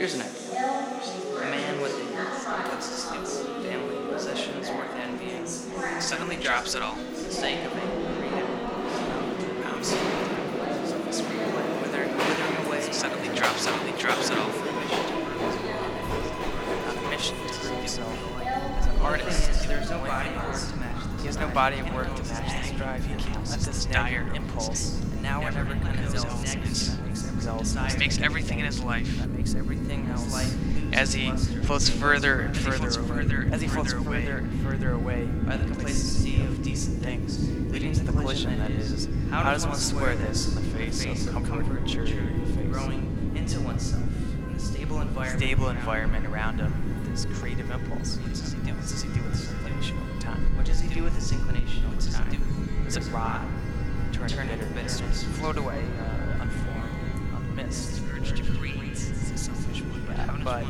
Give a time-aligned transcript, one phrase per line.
[0.00, 0.64] Here's an idea.
[1.36, 1.92] A man with
[2.80, 3.26] stable
[3.62, 5.46] family possessions worth envying
[6.00, 7.80] suddenly drops it all for the sake of a.
[9.62, 9.88] Pounds.
[10.88, 10.96] So
[11.82, 15.14] withering, withering away suddenly drops suddenly drops it all for a mission to
[16.86, 19.68] not a mission to prove himself as an artist.
[19.68, 21.20] There's no body of work to match.
[21.20, 23.04] He has no body of work to match this drive.
[23.04, 24.98] He can't let this dire impulse.
[25.20, 26.96] And now whatever kind of zealous
[27.40, 31.30] zealous makes everything in his life that makes everything else life as he
[31.64, 36.40] floats further and further, further as he floats further and further away by the complacency
[36.40, 39.10] of decent things, leading to the collision that is.
[39.28, 42.14] How does one square this in the face of comfort and maturity,
[42.70, 46.72] growing into oneself in the stable environment, stable environment around him,
[47.10, 48.16] this creative impulse?
[48.16, 48.72] What does he do?
[48.72, 50.56] What does he do with this inclination over time?
[50.56, 52.84] What does he do with this inclination over time?
[52.84, 53.42] Does it rot?
[54.20, 56.90] Turn, turn into bitterness, float away, uh, unformed,
[57.36, 58.90] unmissed, urge to breathe.
[58.90, 60.66] It's a selfish one, but how does but,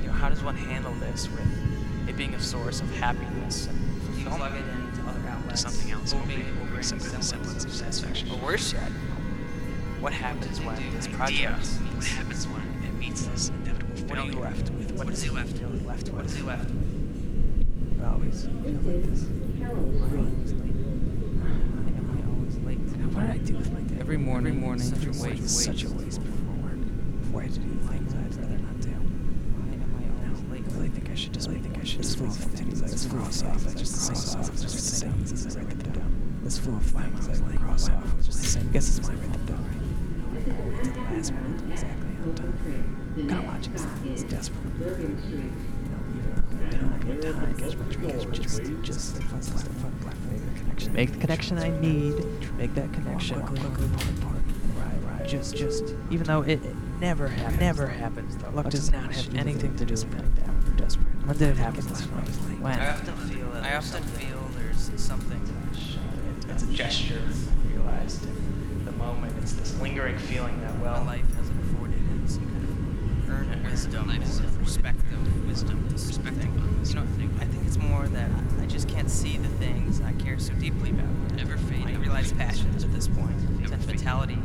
[0.00, 4.02] you know, how does one handle this with it being a source of happiness and
[4.02, 4.38] fulfillment?
[4.38, 7.72] Plug it into other outlets, to something else, hoping it will bring some semblance of
[7.72, 8.30] satisfaction.
[8.32, 8.90] Or worse yet,
[10.00, 11.66] what happens when this project?
[11.94, 14.08] What happens when it meets this inevitable failure?
[14.08, 14.90] What are you left with?
[14.92, 15.52] What, what is he left?
[15.62, 15.86] With?
[15.86, 16.08] Left?
[16.08, 16.68] What is he left?
[16.70, 18.02] with?
[18.04, 19.24] Always feel like this.
[23.18, 23.96] What did I do with my day?
[23.98, 26.78] Every morning, Every morning, such a waste, such a waste before work.
[27.34, 28.94] Why did he things I'd rather not do?
[29.58, 30.62] Why am I always late?
[30.70, 33.10] I think I should just, I think I should just full of things I just
[33.10, 33.66] cross off.
[33.66, 36.40] I just cross off just the same as I write them down.
[36.44, 38.06] This full of things I like cross off.
[38.22, 38.70] Just the same.
[38.70, 39.66] Guess it's my write them down.
[40.32, 40.44] Wait
[40.84, 42.54] till the last minute, exactly on time.
[43.16, 43.84] Kind of watching this.
[44.04, 44.62] It's desperate.
[48.84, 50.17] Just the fun, fun, fun, fun,
[50.58, 50.92] connection.
[50.92, 52.14] Make the connection I need.
[52.56, 53.40] Make that connection.
[53.40, 53.58] Right,
[55.04, 55.26] right.
[55.26, 55.94] Just, just.
[56.10, 57.60] Even though it, it never happens.
[57.60, 58.36] Never happens.
[58.36, 58.50] Though.
[58.50, 60.34] Luck does not have anything to do with it.
[60.34, 60.62] Down.
[60.66, 61.06] You're desperate.
[61.24, 62.28] When did it happen last night?
[62.60, 62.78] When?
[62.78, 63.52] I often feel.
[63.62, 65.40] I often feel there's something.
[66.48, 67.22] It's a gesture
[67.68, 69.34] realized in the moment.
[69.42, 72.30] It's this lingering feeling that well, life hasn't afforded it.
[72.30, 72.67] Some kind of
[73.30, 74.08] earned wisdom,
[74.62, 76.48] perspective, wisdom, perspective.
[76.88, 77.06] You know,
[77.40, 78.30] I think it's more that
[78.60, 81.40] I just can't see the things I care so deeply about.
[81.40, 81.86] Ever fade.
[81.86, 83.38] I realize passions at this point,
[83.68, 84.38] sentimentality.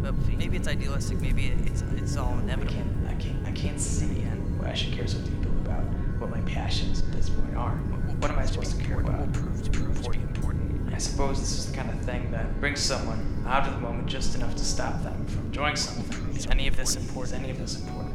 [0.00, 1.20] But maybe it's idealistic.
[1.20, 2.72] Maybe it's it's all inevitable.
[2.72, 3.08] I can't.
[3.08, 3.46] I can't.
[3.48, 5.82] I can't see and what I should care so deeply about.
[6.20, 7.72] What my passions at this point are.
[7.72, 9.20] What, what am I supposed to care about?
[9.20, 10.94] What prove to prove to be important?
[10.94, 14.08] I suppose this is the kind of thing that brings someone out of the moment
[14.08, 16.36] just enough to stop them from enjoying something.
[16.36, 17.42] Is any of this important?
[17.42, 18.07] Any of this important?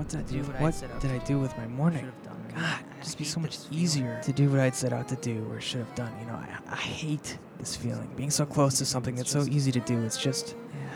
[0.00, 0.42] What did I do?
[0.44, 2.10] What, did I do with my morning?
[2.56, 5.46] God, it'd just be so much easier to do what I'd set out to do
[5.50, 6.10] or should have done.
[6.18, 8.10] You know, I, I hate this feeling.
[8.16, 10.56] Being so close to something that's so easy to do, it's just.
[10.72, 10.88] Yeah,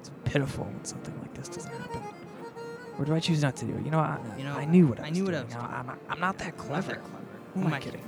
[0.00, 2.02] it's pitiful when something like this doesn't happen.
[2.98, 3.84] Or do I choose not to do it?
[3.84, 5.64] You know, I, you know, I knew what I, I knew what I was doing.
[5.64, 7.00] I'm, not, I'm not that clever.
[7.54, 8.02] Who am oh I kidding?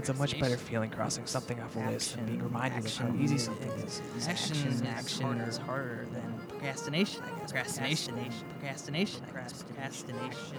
[0.00, 3.14] It's a much better feeling crossing something off a list and being reminded of how
[3.20, 4.00] easy something is.
[4.26, 7.52] Action, action is harder than procrastination, I guess.
[7.52, 8.46] Procrastination.
[8.48, 9.20] Procrastination.
[9.26, 10.58] Procrastination.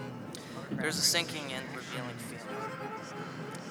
[0.70, 2.46] There's a sinking and revealing feeling.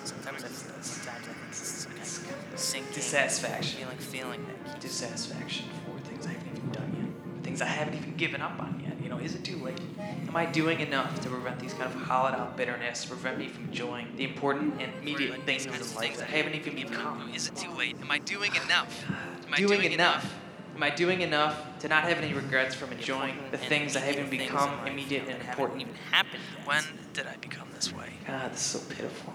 [0.04, 0.84] Sometimes I feel that.
[0.84, 6.28] Sometimes I think it's some kind of sinking, dissatisfaction, feeling, feeling that dissatisfaction for things
[6.28, 8.91] I haven't even done yet, things I haven't even given up on yet.
[9.12, 9.78] Know, is it too late?
[10.00, 13.66] Am I doing enough to prevent these kind of hollowed out bitterness, prevent me from
[13.66, 17.30] enjoying the important and immediate things in life that I haven't even become?
[17.36, 17.98] Is it too late?
[18.00, 19.04] Am I doing enough?
[19.46, 20.24] Am I doing, doing enough?
[20.24, 20.36] enough?
[20.78, 24.30] Am I doing enough to not have any regrets from enjoying the things that haven't
[24.30, 25.82] become immediate and important?
[25.82, 26.42] Even happened.
[26.64, 28.14] When did I become this way?
[28.26, 29.34] God, this is so pitiful.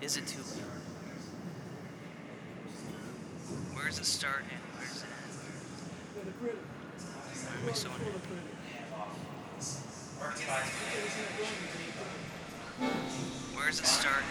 [0.00, 0.62] Is it too late?
[3.74, 5.08] Where's the start and where's it
[6.46, 6.58] end?
[7.48, 8.49] Why am I so unhappy?
[13.54, 14.22] Where does it start?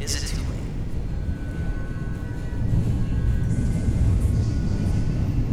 [0.00, 0.56] Is it too late?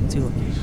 [0.10, 0.58] Too late.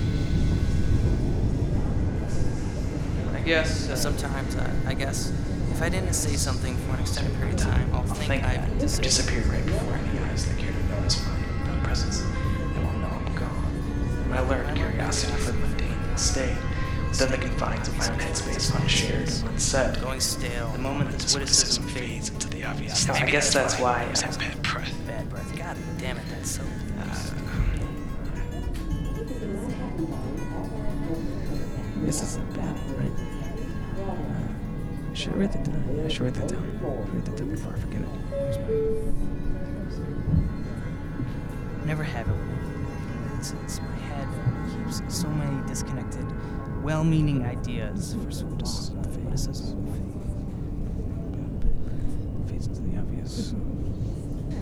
[3.35, 3.91] I guess.
[3.91, 4.57] Uh, Sometimes
[4.87, 5.33] I guess
[5.75, 8.79] if I didn't say something for an extended period of time, I'll think I that.
[8.79, 9.03] disappeared.
[9.05, 12.21] disappeared right before any eyes that care to notice my presence.
[12.21, 14.29] They won't know I'm gone.
[14.29, 16.57] When I learned curiosity for the mundane will stay
[17.09, 20.01] within the confines of my own headspace, unshared and unsaid.
[20.01, 20.69] Going stale.
[20.73, 22.29] The moment this This witticism witticism fades.
[22.29, 23.07] fades into the obvious.
[23.09, 25.07] Maybe I guess that's that's why why I I have have bad breath.
[25.07, 25.57] Bad breath.
[25.57, 26.63] God damn it, that's so.
[26.63, 27.31] Uh,
[32.05, 33.24] this isn't bad, right?
[35.15, 36.03] Uh, should I write that down?
[36.05, 36.81] I should write that down.
[36.83, 38.09] Write that down before I forget it.
[41.87, 42.35] Never have it.
[43.39, 44.27] It's, it's my head
[44.73, 46.27] keeps so many disconnected,
[46.83, 48.59] well-meaning ideas for so long.
[49.25, 49.79] Witticism.
[52.49, 53.53] Fades into the obvious.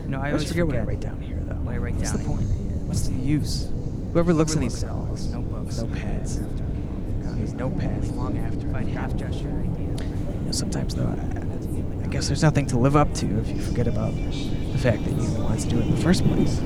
[0.07, 1.55] No, I I always always forget what I write down here, though.
[1.55, 2.43] What I write What's down the point?
[2.87, 3.71] What's the use?
[4.13, 8.89] Whoever looks at these looks at notebooks, notebooks, notepads, these notepads long after If I'd
[8.89, 9.79] half gesture ideas.
[9.79, 9.82] You know,
[10.53, 14.15] sometimes though, I, I guess there's nothing to live up to if you forget about
[14.15, 16.61] the fact that you wanted to do it in the first place.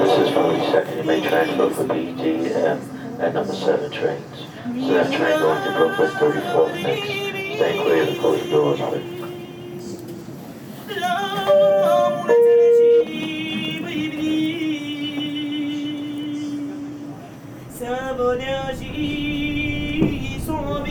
[0.00, 4.46] This is second main transfer for BGM um, at number 7 trains.
[4.64, 7.06] So that train going to Brooklyn 34th next.
[7.06, 9.20] Stay clear of the closed doors, please.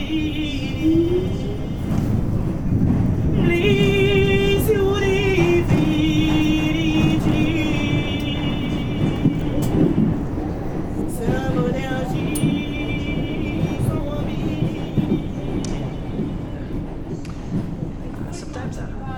[0.00, 0.59] I,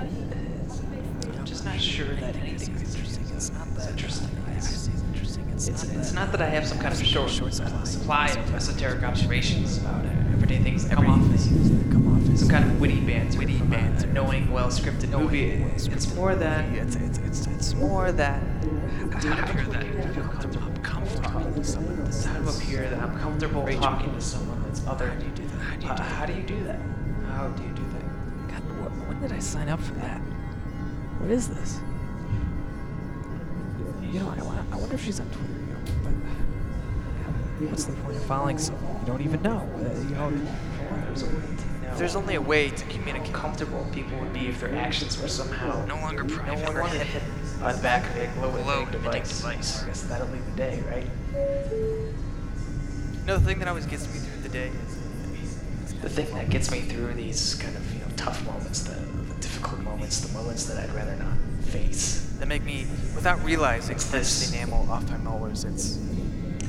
[0.03, 3.25] I'm just not sure that anything is interesting.
[3.35, 4.29] It's not that interesting.
[4.57, 5.49] It's, interesting.
[5.53, 8.27] It's, it's, it's not that I have some kind of short, short uh, supply, supply
[8.29, 12.65] of esoteric observations about everyday things that come off things that come off some kind
[12.65, 15.51] of witty banter, witty banter, knowing, well scripted movie.
[15.75, 19.61] It's more that it's it's it's, it's more that to appear
[20.61, 22.11] I'm comfortable talking to someone.
[22.11, 25.11] To appear that I'm comfortable talking to someone that's other.
[25.11, 25.99] How do you do that?
[26.01, 26.81] How do you do that?
[27.29, 28.02] How do you do that?
[29.13, 30.21] When did I sign up for that?
[31.19, 31.81] What is this?
[34.01, 34.39] You know, I,
[34.75, 35.53] I wonder if she's on Twitter.
[35.53, 35.79] You know,
[37.59, 39.69] but what's the point of following someone you don't even know?
[39.77, 40.31] Uh, you know,
[41.05, 41.97] there's, a way to know.
[41.97, 45.85] there's only a way to communicate comfortable people would be if their actions were somehow
[45.85, 47.29] no longer private, no longer hidden
[47.63, 49.41] on the back of a glow device.
[49.41, 49.83] device.
[49.83, 51.07] I guess that'll be the day, right?
[53.21, 54.92] You know, the thing that always gets me through the day is
[56.03, 59.41] the thing that gets me through these kind of you know tough moments, the, the
[59.41, 61.33] difficult moments, the moments that I'd rather not
[61.71, 62.29] face.
[62.39, 64.51] that make me, without realizing, It's this.
[64.51, 65.65] the enamel off my molars.
[65.65, 65.99] It's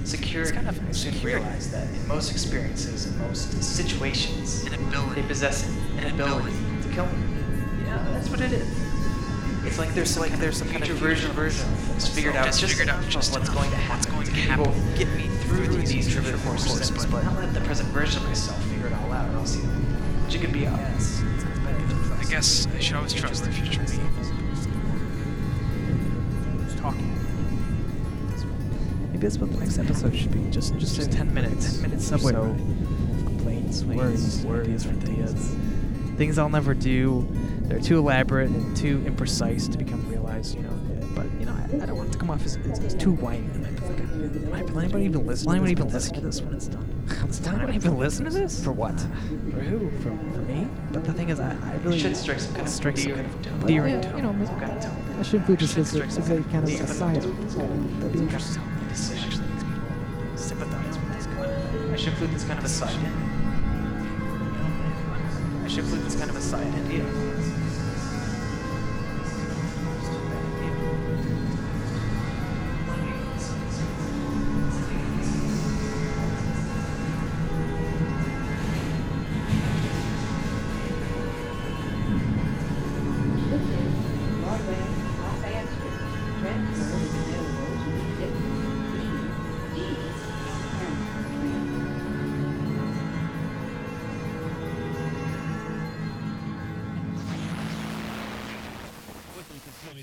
[0.06, 0.50] Security.
[0.50, 1.42] It's kind of I soon weird.
[1.42, 5.22] realized that in most experiences, in most situations, An ability.
[5.22, 6.52] they possess an, an ability
[6.82, 7.14] to kill me.
[7.86, 8.68] Yeah, that's what it is.
[9.66, 12.46] It's like there's some, like kind there's some future version version of it's figured out
[12.48, 14.16] just just figured out just what's enough going to happen.
[14.18, 14.96] what's going to happen.
[14.98, 17.62] Get me through through these these future future courses, courses, but but not let the
[17.62, 18.60] present version of myself
[19.14, 20.80] figure it all out, or else you know, could be up.
[22.20, 23.88] I guess I should always trust the future me.
[26.58, 27.10] Who's talking?
[29.12, 30.50] Maybe that's what the next episode should be.
[30.50, 31.74] Just just, Just 10 minutes.
[31.74, 32.56] 10 minutes Subway so
[33.26, 35.56] complaints, Words, words, ideas for ideas.
[36.18, 37.28] Things I'll never do.
[37.64, 40.80] They're too elaborate and too imprecise to become realized, you know.
[41.16, 43.12] But you know, I, I don't want it to come off as, as, as too
[43.14, 43.48] whiny.
[44.62, 45.48] Will anybody even listen?
[45.48, 46.88] Will anybody even listen to this when it's done?
[47.08, 48.64] Will anybody even listen to this?
[48.64, 49.00] For what?
[49.00, 49.90] For who?
[49.98, 50.68] For, for me?
[50.92, 53.26] But the thing is, I, I really should strike some kind of strike some kind
[53.26, 53.60] of tone.
[53.62, 53.70] tone.
[53.70, 55.16] you know, some kind of tone.
[55.20, 57.22] I should include this as a, Strike some kind of kind of endearing aside.
[57.22, 58.00] tone.
[58.00, 58.64] That'd be interesting.
[58.90, 61.94] Decision makes people sympathize with this kind of.
[61.94, 63.00] I should include this kind of a side.
[65.64, 67.06] I should include this kind of a side idea.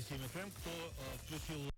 [0.00, 1.70] 7 FM, кто э, включил